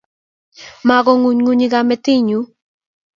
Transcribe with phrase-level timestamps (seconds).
[0.87, 2.39] Mago ng`ungunyi kamentunyu